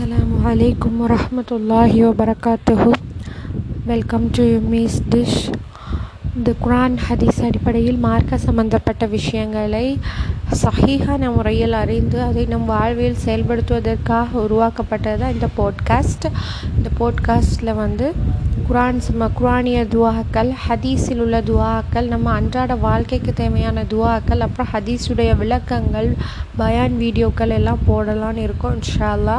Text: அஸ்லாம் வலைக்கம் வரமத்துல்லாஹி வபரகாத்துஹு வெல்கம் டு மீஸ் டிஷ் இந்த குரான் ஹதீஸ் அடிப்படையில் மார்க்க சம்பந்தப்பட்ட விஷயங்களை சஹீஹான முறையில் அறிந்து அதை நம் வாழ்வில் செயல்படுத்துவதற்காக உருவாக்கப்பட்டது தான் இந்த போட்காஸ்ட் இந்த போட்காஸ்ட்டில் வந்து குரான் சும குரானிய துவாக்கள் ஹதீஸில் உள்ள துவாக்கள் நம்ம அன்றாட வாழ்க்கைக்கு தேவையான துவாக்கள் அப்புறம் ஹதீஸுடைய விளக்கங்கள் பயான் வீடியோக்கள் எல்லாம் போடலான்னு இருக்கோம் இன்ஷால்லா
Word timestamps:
அஸ்லாம் 0.00 0.30
வலைக்கம் 0.42 1.00
வரமத்துல்லாஹி 1.00 1.98
வபரகாத்துஹு 2.04 2.92
வெல்கம் 3.84 4.24
டு 4.36 4.44
மீஸ் 4.68 4.96
டிஷ் 5.10 5.40
இந்த 6.30 6.50
குரான் 6.62 6.96
ஹதீஸ் 7.06 7.40
அடிப்படையில் 7.46 7.98
மார்க்க 7.98 8.38
சம்பந்தப்பட்ட 8.38 9.06
விஷயங்களை 9.08 9.84
சஹீஹான 10.60 11.30
முறையில் 11.34 11.76
அறிந்து 11.80 12.18
அதை 12.22 12.44
நம் 12.46 12.64
வாழ்வில் 12.66 13.18
செயல்படுத்துவதற்காக 13.24 14.38
உருவாக்கப்பட்டது 14.44 15.18
தான் 15.18 15.34
இந்த 15.34 15.50
போட்காஸ்ட் 15.58 16.26
இந்த 16.70 16.90
போட்காஸ்ட்டில் 16.98 17.72
வந்து 17.74 18.08
குரான் 18.64 19.02
சும 19.02 19.28
குரானிய 19.34 19.82
துவாக்கள் 19.90 20.52
ஹதீஸில் 20.64 21.22
உள்ள 21.22 21.40
துவாக்கள் 21.44 22.08
நம்ம 22.08 22.32
அன்றாட 22.32 22.74
வாழ்க்கைக்கு 22.82 23.34
தேவையான 23.34 23.84
துவாக்கள் 23.90 24.46
அப்புறம் 24.46 24.72
ஹதீஸுடைய 24.72 25.32
விளக்கங்கள் 25.36 26.10
பயான் 26.58 26.96
வீடியோக்கள் 26.98 27.56
எல்லாம் 27.56 27.84
போடலான்னு 27.88 28.46
இருக்கோம் 28.46 28.76
இன்ஷால்லா 28.78 29.38